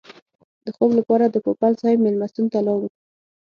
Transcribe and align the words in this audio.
د 0.65 0.67
خوب 0.75 0.89
لپاره 0.99 1.25
د 1.29 1.35
پوپل 1.45 1.71
صاحب 1.81 1.99
مېلمستون 2.05 2.45
ته 2.53 2.59
لاړو. 2.67 2.87